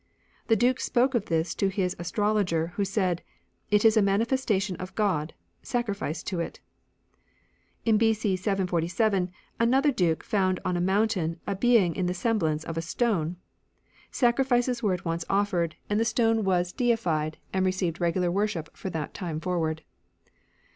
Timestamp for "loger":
2.33-2.71